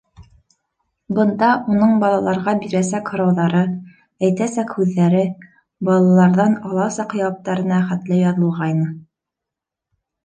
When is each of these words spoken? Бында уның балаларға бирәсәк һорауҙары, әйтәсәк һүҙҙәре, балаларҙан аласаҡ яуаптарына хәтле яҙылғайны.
Бында 1.17 1.49
уның 1.73 1.91
балаларға 2.03 2.55
бирәсәк 2.63 3.11
һорауҙары, 3.15 3.61
әйтәсәк 4.29 4.73
һүҙҙәре, 4.79 5.21
балаларҙан 5.91 6.59
аласаҡ 6.71 7.17
яуаптарына 7.23 7.83
хәтле 7.93 8.21
яҙылғайны. 8.25 8.93